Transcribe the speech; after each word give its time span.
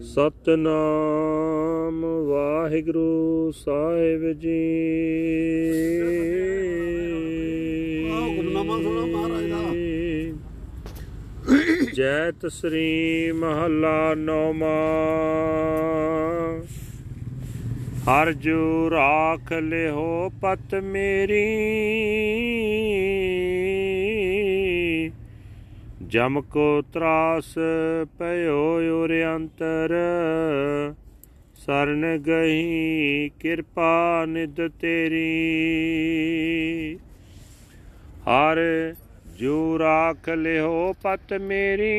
ਸਤਨਾਮ 0.00 2.04
ਵਾਹਿਗੁਰੂ 2.28 3.52
ਸਾਹਿਬ 3.56 4.32
ਜੀ 4.32 4.62
ਆਹ 8.12 8.20
ਹੁਕਮਨਾਮਾ 8.20 8.78
ਸੁਣਾ 8.82 9.04
ਮਹਾਰਾਜ 9.06 9.50
ਦਾ। 9.50 9.62
ਜੈਤ 11.94 12.46
ਸ੍ਰੀ 12.46 13.32
ਮਹੱਲਾ 13.32 14.14
ਨੌਮਾ 14.14 14.76
ਹਰ 18.08 18.32
ਜੂ 18.32 18.90
ਰਾਖ 18.90 19.52
ਲਿਓ 19.52 20.30
ਪਤ 20.42 20.74
ਮੇਰੀ 20.84 21.44
ਜਮ 26.14 26.40
ਕੋ 26.40 26.82
ਤਰਾਸ 26.92 27.54
ਪਇਓ 28.18 28.80
ਉਰ 28.90 29.12
ਅੰਤਰ। 29.36 29.92
ਸਰਨ 31.54 32.04
ਗਈ 32.26 33.28
ਕਿਰਪਾ 33.40 34.24
ਨਿਦ 34.28 34.60
ਤੇਰੀ। 34.80 35.24
ਹਰ 38.28 38.60
ਜੂ 39.38 39.78
ਰਾਖ 39.78 40.28
ਲਿਓ 40.28 40.94
ਪਤ 41.02 41.32
ਮੇਰੀ। 41.32 41.90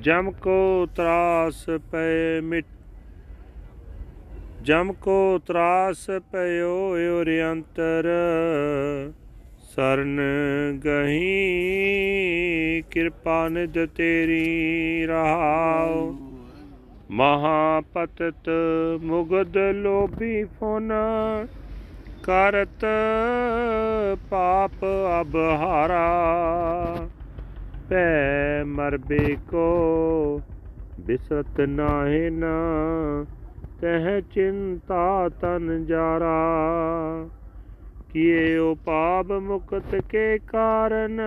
ਜਮ 0.00 0.30
ਕੋ 0.30 0.86
ਤਰਾਸ 0.96 1.64
ਪੈ 1.92 2.40
ਮਿਟ 2.40 2.66
ਜਮ 4.62 4.92
ਕੋ 4.92 5.38
ਤਰਾਸ 5.46 6.06
ਪਇਓ 6.32 6.76
ਉਰ 7.20 7.30
ਅੰਤਰ। 7.52 8.08
ਸਰਨ 9.76 10.20
ਗਹੀ, 10.84 11.28
ਕਿਰਪਾ 12.90 13.48
ਨਿਦ 13.48 13.86
ਤੇਰੀ 13.86 15.06
ਰਹਾਉ। 15.06 16.14
ਮਹਾਪਤਤ 17.10 18.50
ਮੁਗਦ 19.02 19.56
ਲੋਭੀ 19.56 20.44
ਫੁਨ, 20.44 20.92
ਕਰਤ 22.24 22.86
ਪਾਪ 24.30 24.84
ਅਬਹਾਰਾ। 25.20 26.08
ਪੈ 27.88 28.64
ਮਰਬੇ 28.64 29.36
ਕੋ 29.50 30.42
ਬਿਸਰਤ 31.00 31.60
ਨਾਹਿ 31.60 32.30
ਨਾ, 32.30 32.56
ਤਹ 33.80 34.20
ਚਿੰਤਾ 34.34 35.28
ਤਨ 35.40 35.84
ਜਾਰਾ। 35.84 36.38
ਕੀਏ 38.10 38.58
ਪਾਪ 38.84 39.32
ਮੁਕਤ 39.32 39.94
ਕੇ 40.08 40.38
ਕਾਰਨ? 40.38 41.20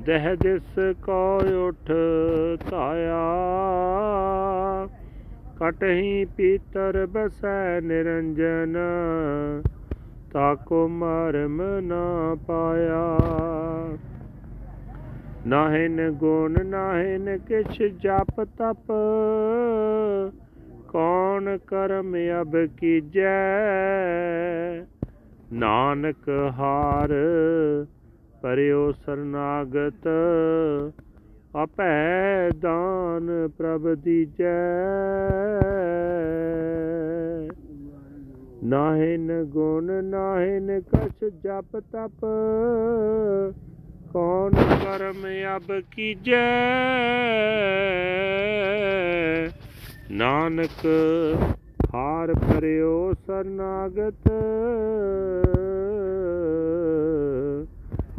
ਦਹ 0.00 0.34
ਦਿਸ 0.36 0.78
ਕੋ 1.02 1.40
ਉਠ 1.68 1.92
ਧਾਇਆ। 2.70 3.28
ਕਟਹੀ 5.56 6.24
ਪੀਤਰ 6.24 7.06
ਬਸੈ 7.06 7.80
ਨਿਰੰਜਨ 7.80 8.76
ਤਾਕੋ 10.32 10.88
ਮਰਮ 10.88 11.62
ਨਾ 11.80 12.36
ਪਾਇਆ। 12.46 13.18
ਨਾਹਿਨ 15.46 16.10
ਗੁਣ, 16.10 16.66
ਨਾਹਿਨ 16.66 17.38
ਕਿਛ 17.38 17.82
ਜਪ 17.82 18.44
ਤਪ 18.44 18.92
ਕੌਣ 20.94 21.58
ਕਰਮ 21.66 22.16
ਅਬ 22.40 22.66
ਕੀਜੈ? 22.66 23.28
ਨਾਨਕ 25.52 26.28
ਹਾਰ 26.28 27.08
ਪਰਿਓ 28.42 28.92
ਸਰਨਾਗਤ, 28.92 30.08
ਆਪੈ 31.56 32.50
ਦਾਨ 32.50 33.48
ਪ੍ਰਭ 33.58 33.94
ਦੀਜੈ। 33.94 34.54
ਨਾਹਿਨ 38.64 39.44
ਗੁਣ, 39.44 40.04
ਨਾਹਿਨ 40.04 40.80
ਕਛ 40.80 41.24
ਜਪ 41.24 41.76
ਤਪ, 41.76 42.26
ਕੌਣ 44.12 44.52
ਕਰਮ 44.54 45.26
ਅਬ 45.56 45.80
ਕੀਜੈ? 45.90 46.44
ਨਾਨਕ 50.10 50.86
ਹਾਰ 51.94 52.34
ਪਰਿਓ 52.34 53.12
ਸਰਨਾਗਤ। 53.26 54.28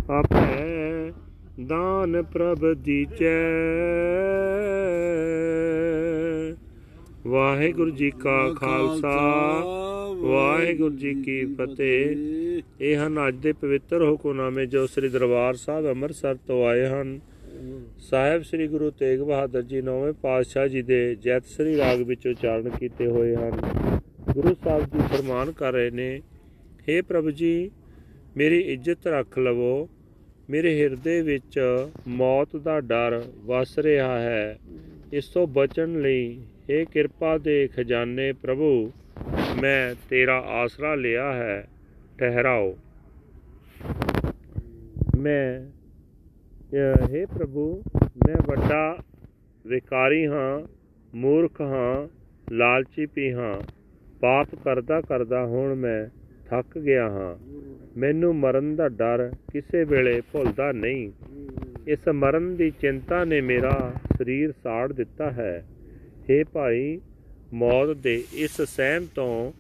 ਆਪੈ 0.10 1.12
ਦਾਨ 1.66 2.24
ਪ੍ਰਭ 2.24 2.74
ਦੀਜੈ 2.74 3.40
ਵਾਹਿਗੁਰੂ 7.28 7.90
ਜੀ 7.90 8.12
ਕਾ 8.12 8.54
ਖਾਲਸਾ, 8.54 9.20
ਵਾਹਿਗੁਰੂ 10.16 10.96
ਜੀ 10.96 11.14
ਕੀ 11.14 11.46
ਫਤਿਹ। 11.46 12.16
ਇਹ 12.82 12.98
ਹਨ 12.98 13.28
ਅੱਜ 13.28 13.36
ਦੇ 13.36 13.54
ਪਵਿੱਤਰ 13.54 14.04
ਹੁਕਮਨਾਮੇ 14.04 14.66
ਜੋ 14.66 14.88
ਸ੍ਰੀ 14.88 15.10
ਦਰਬਾਰ 15.10 15.54
ਸਾਹਿਬ 15.54 15.90
ਅੰਮ੍ਰਿਤਸਰ 15.90 16.36
ਤੋਂ 16.48 16.68
ਆਏ 16.68 16.86
ਹਨ। 16.86 17.20
ਸਾਹਿਬ 18.00 18.44
ਸ੍ਰੀ 18.44 18.68
ਗੁਰੂ 18.68 18.92
ਤੇਗ 18.92 19.20
ਬਹਾਦਰ 19.20 19.62
ਜੀ 19.62 19.82
ਨੌਵੇਂ 19.82 20.14
ਪਾਤਸ਼ਾਹ 20.14 20.68
ਜੀ 20.68 20.82
ਦੇ 20.82 21.16
ਜੈਤ 21.16 21.46
ਸ੍ਰੀ 21.46 21.78
ਰਾਗ 21.78 22.02
ਵਿੱਚ 22.02 22.28
ਉਚਾਰਨ 22.28 22.70
ਕੀਤੇ 22.70 23.08
ਹੋਏ 23.08 23.36
ਹਨ। 23.36 23.52
ਗੁਰੂ 24.34 24.56
ਸਾਹਿਬ 24.64 24.84
ਜੀ 24.84 25.00
ਫਰਮਾਨ 25.14 25.52
ਕਰ 25.52 25.74
ਰਹੇ 25.74 25.92
ਨੇ 25.92 26.22
हे 26.90 27.06
ਪ੍ਰਭੂ 27.06 27.32
ਜੀ, 27.32 27.72
ਮੇਰੀ 28.38 28.60
ਇੱਜ਼ਤ 28.60 29.08
ਰੱਖ 29.08 29.40
ਲਵੋ। 29.40 29.90
ਮੇਰੇ 30.50 30.82
ਹਿਰਦੇ 30.82 31.22
ਵਿੱਚ 31.22 31.60
ਮੌਤ 32.08 32.56
ਦਾ 32.56 32.80
ਡਰ 32.80 33.24
ਵਸ 33.46 33.80
ਰਿਹਾ 33.80 34.20
ਹੈ। 34.20 34.60
ਇਸ 35.14 35.28
ਤੋਂ 35.28 35.48
ਬਚਣ 35.48 36.02
ਲਈ 36.02 36.40
हे 36.40 36.90
ਕਿਰਪਾ 36.92 37.38
ਦੇ 37.38 37.68
ਖਜ਼ਾਨੇ 37.68 38.34
ਪ੍ਰਭੂ, 38.34 38.92
ਮੈਂ 39.62 39.96
ਤੇਰਾ 40.10 40.40
ਆਸਰਾ 40.40 40.96
ਲਿਆ 40.96 41.34
ਹੈ। 41.34 41.68
ਠਹਿਰਾਓ। 42.20 42.78
ਮੈਂ 45.18 45.75
हे 46.74 47.28
ਪ੍ਰਭੂ, 47.38 47.84
ਮੈਂ 48.28 48.36
ਵੱਡਾ 48.48 48.98
ਵਿਕਾਰੀ 49.68 50.28
ਹਾਂ, 50.28 50.68
ਮੂਰਖ 51.16 51.62
ਹਾਂ, 51.62 52.08
ਲਾਲਚੀ 52.54 53.06
ਵੀ 53.06 53.34
ਹਾਂ। 53.34 53.62
ਪਾਪ 54.20 54.56
ਕਰਦਾ 54.56 55.02
ਕਰਦਾ 55.02 55.46
ਹੁਣ 55.46 55.76
ਮੈਂ 55.76 56.08
ਥੱਕ 56.50 56.78
ਗਿਆ 56.78 57.10
ਹਾਂ। 57.10 57.38
ਮੈਨੂੰ 57.98 58.36
ਮਰਨ 58.36 58.76
ਦਾ 58.76 58.90
ਡਰ 58.90 59.32
ਕਿਸੇ 59.52 59.84
ਵੇਲੇ 59.84 60.22
ਭੁੱਲਦਾ 60.22 60.72
ਨਹੀਂ। 60.72 61.12
ਇਸ 61.88 62.08
ਮਰਨ 62.08 62.56
ਦੀ 62.56 62.72
ਚਿੰਤਾ 62.72 63.26
ਨੇ 63.26 63.42
ਮੇਰਾ 63.42 63.94
ਸਰੀਰ 64.18 64.52
ਸਾੜ 64.64 64.94
ਦਿੱਤਾ 64.94 65.32
ਹੈ। 65.32 65.66
हे 66.30 66.50
ਭਾਈ, 66.54 67.02
ਮੌਤ 67.54 67.90
ਦੇ 67.90 68.24
ਇਸ 68.34 68.62
ਸਹਿਮ 68.62 69.06
ਤੋਂ 69.16 69.54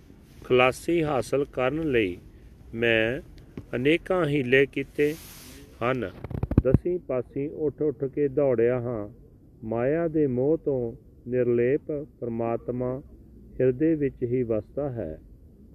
ਖਲਾਸੀ 0.43 1.03
ਹਾਸਲ 1.03 1.45
ਕਰਨ 1.45 1.91
ਲਈ 1.91 2.17
ਮੈਂ 2.73 3.21
ਅਨੇਕਾਂ 3.75 4.25
ਹੀਲੇ 4.25 4.65
ਕੀਤੇ 4.65 5.15
ਹਨ। 5.83 6.11
ਦਸੀਂ 6.65 6.99
ਪਾਸੀਂ 6.99 7.49
ਉੱਠ 7.49 7.81
ਉੱਠ 7.81 8.05
ਕੇ 8.05 8.27
ਦੌੜਿਆ 8.27 8.81
ਹਾਂ। 8.81 9.09
ਮਾਇਆ 9.63 10.07
ਦੇ 10.07 10.27
ਮੋਹ 10.27 10.57
ਤੋਂ 10.57 10.93
ਨਿਰਲੇਪ 11.29 11.91
ਪਰਮਾਤਮਾ 12.19 13.01
ਹਿਰਦੇ 13.59 13.95
ਵਿੱਚ 13.95 14.23
ਹੀ 14.23 14.43
ਵਸਦਾ 14.43 14.89
ਹੈ। 14.89 15.21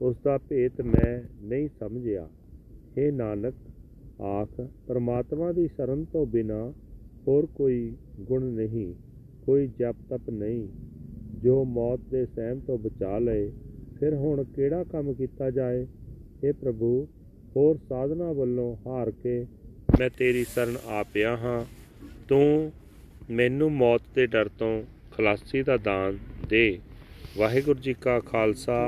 ਉਸ 0.02 0.16
ਦਾ 0.24 0.38
ਭੇਤ 0.38 0.80
ਮੈਂ 0.80 1.22
ਨਹੀਂ 1.42 1.68
ਸਮਝਿਆ। 1.80 2.28
हे 2.98 3.14
ਨਾਨਕ, 3.14 3.54
ਆਖ, 4.20 4.68
ਪਰਮਾਤਮਾ 4.86 5.52
ਦੀ 5.52 5.68
ਸ਼ਰਨ 5.68 6.04
ਤੋਂ 6.04 6.26
ਬਿਨਾ 6.26 6.72
ਹੋਰ 7.28 7.46
ਕੋਈ 7.46 7.96
ਗੁਣ 8.20 8.44
ਨਹੀਂ, 8.44 8.94
ਕੋਈ 9.46 9.66
ਜਪ 9.66 9.96
ਤਪ 10.10 10.30
ਨਹੀਂ। 10.30 10.68
ਜੋ 11.42 11.64
ਮੌਤ 11.64 12.00
ਦੇ 12.10 12.26
ਸਹਿਮ 12.26 12.60
ਤੋਂ 12.60 12.78
ਬਚਾ 12.78 13.18
ਲਏ, 13.18 13.52
ਫਿਰ 14.00 14.14
ਹੁਣ 14.14 14.44
ਕਿਹੜਾ 14.44 14.84
ਕੰਮ 14.84 15.14
ਕੀਤਾ 15.14 15.50
ਜਾਏ? 15.50 15.86
हे 16.44 16.56
ਪ੍ਰਭੂ, 16.60 17.08
ਹੋਰ 17.56 17.78
ਸਾਧਨਾ 17.88 18.32
ਵੱਲੋਂ 18.32 18.76
ਹਾਰ 18.86 19.10
ਕੇ 19.10 19.46
ਮੈਂ 20.00 20.08
ਤੇਰੀ 20.10 20.42
ਸ਼ਰਨ 20.44 20.76
ਆ 20.88 21.02
ਪਿਆ 21.12 21.34
ਹਾਂ 21.36 21.64
ਤੂੰ 22.28 22.70
ਮੈਨੂੰ 23.30 23.70
ਮੌਤ 23.72 24.02
ਦੇ 24.14 24.26
ਡਰ 24.26 24.48
ਤੋਂ 24.58 24.70
ਖਲਾਸੀ 25.12 25.62
ਦਾ 25.62 25.76
ਦਾਨ 25.76 26.16
ਦੇ 26.48 26.78
ਵਾਹਿਗੁਰੂ 27.38 27.80
ਜੀ 27.80 27.94
ਕਾ 28.00 28.18
ਖਾਲਸਾ 28.30 28.78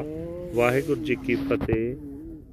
ਵਾਹਿਗੁਰੂ 0.55 1.05
ਜੀ 1.05 1.17
ਕੀ 1.27 1.35
ਫਤਿਹ 1.49 1.95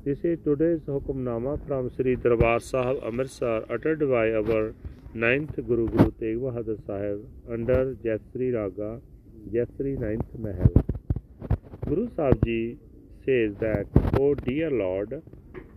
This 0.04 0.22
is 0.28 0.38
today's 0.44 0.92
Hukamnama 0.92 1.56
from 1.64 1.88
Sri 1.96 2.18
Darbar 2.26 2.54
Sahib 2.66 3.02
Amritsar 3.04 3.56
uttered 3.70 4.06
by 4.12 4.26
our 4.42 4.62
ninth 5.26 5.56
Guru 5.72 5.88
Guru 5.96 6.12
Tegh 6.20 6.44
Bahadur 6.44 6.78
Sahib 6.86 7.26
under 7.58 7.82
Jaisri 8.06 8.54
Raga, 8.54 8.92
Jaisri 9.56 9.98
ninth 10.06 10.38
Mahal. 10.46 10.80
Guru 11.88 12.08
Sahib 12.12 12.46
Ji 12.46 12.62
says 13.26 13.60
that, 13.60 14.00
Oh 14.18 14.32
dear 14.36 14.72
Lord, 14.78 15.22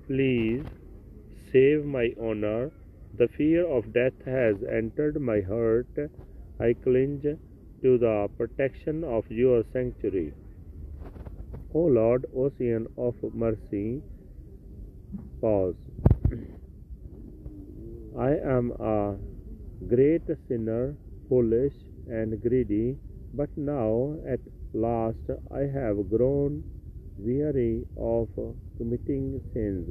please 0.06 0.78
save 1.52 1.84
my 1.86 2.06
honor. 2.20 2.70
The 3.14 3.28
fear 3.28 3.66
of 3.66 3.92
death 3.92 4.20
has 4.24 4.56
entered 4.64 5.20
my 5.20 5.40
heart. 5.40 5.86
I 6.58 6.72
cling 6.72 7.20
to 7.82 7.98
the 7.98 8.28
protection 8.38 9.04
of 9.04 9.30
your 9.30 9.64
sanctuary. 9.72 10.32
O 11.74 11.84
Lord, 11.84 12.26
ocean 12.34 12.86
of 12.96 13.14
mercy, 13.34 14.02
pause. 15.40 15.74
I 18.16 18.36
am 18.36 18.72
a 18.72 19.18
great 19.88 20.22
sinner 20.48 20.96
foolish 21.28 21.74
and 22.06 22.40
greedy, 22.42 22.96
but 23.34 23.50
now 23.56 24.16
at 24.26 24.40
last 24.72 25.30
I 25.50 25.60
have 25.60 26.08
grown 26.10 26.64
weary 27.18 27.84
of 27.96 28.28
committing 28.78 29.40
sins. 29.52 29.90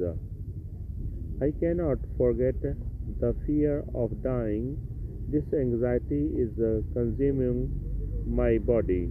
I 1.40 1.50
cannot 1.60 1.98
forget 2.16 2.54
the 3.20 3.34
fear 3.46 3.84
of 3.94 4.22
dying. 4.22 4.78
This 5.28 5.44
anxiety 5.52 6.26
is 6.36 6.58
uh, 6.58 6.82
consuming 6.92 7.72
my 8.26 8.58
body. 8.58 9.10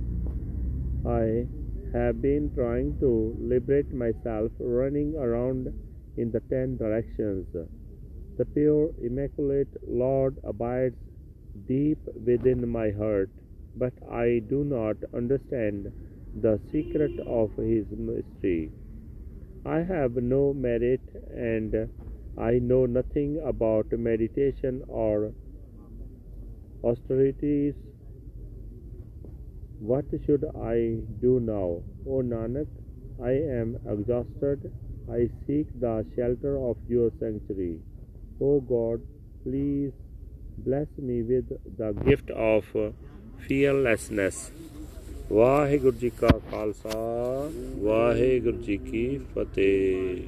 I 1.06 1.48
have 1.94 2.22
been 2.22 2.52
trying 2.54 2.96
to 3.00 3.36
liberate 3.40 3.94
myself, 3.94 4.52
running 4.60 5.16
around 5.16 5.74
in 6.18 6.32
the 6.32 6.40
ten 6.50 6.78
directions. 6.78 7.48
The 8.38 8.46
pure, 8.46 8.92
immaculate 9.02 9.70
Lord 9.88 10.38
abides 10.44 10.98
deep 11.68 12.00
within 12.26 12.68
my 12.68 12.92
heart, 12.92 13.30
but 13.76 13.94
I 14.12 14.42
do 14.50 14.64
not 14.64 14.98
understand 15.14 15.92
the 16.34 16.60
secret 16.72 17.20
of 17.28 17.52
his 17.58 17.86
mystery. 17.92 18.72
I 19.66 19.80
have 19.84 20.16
no 20.16 20.54
merit 20.54 21.02
and 21.36 21.90
I 22.39 22.59
know 22.59 22.85
nothing 22.87 23.41
about 23.45 23.93
meditation 23.93 24.83
or 24.89 25.33
austerities. 26.85 27.75
What 29.81 30.05
should 30.25 30.45
I 30.55 30.99
do 31.21 31.41
now? 31.41 31.83
O 32.07 32.23
Nanak, 32.23 32.67
I 33.23 33.33
am 33.33 33.79
exhausted. 33.87 34.71
I 35.11 35.29
seek 35.47 35.67
the 35.81 36.05
shelter 36.15 36.57
of 36.59 36.77
your 36.89 37.11
sanctuary. 37.21 37.81
O 38.41 38.61
God, 38.61 39.01
please 39.45 39.93
bless 40.59 40.89
me 40.99 41.23
with 41.23 41.49
the 41.79 41.93
gift 42.05 42.31
of 42.31 42.65
fearlessness. 43.49 44.51
Waheguru 45.33 45.97
ji 46.01 46.11
ਕਾ 46.19 46.29
ਖਾਲਸਾ 46.51 46.99
ਵਾਹਿਗੁਰੂ 47.83 48.63
ਜੀ 48.63 48.77
ਕੀ 48.77 49.07
ਫਤਿਹ 49.35 50.23